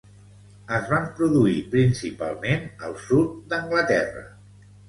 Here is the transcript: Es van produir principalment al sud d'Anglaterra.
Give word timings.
Es 0.77 0.87
van 0.93 1.05
produir 1.19 1.53
principalment 1.75 2.67
al 2.89 2.99
sud 3.05 3.37
d'Anglaterra. 3.53 4.29